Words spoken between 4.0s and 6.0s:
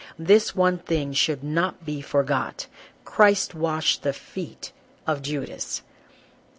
the feet of Judas.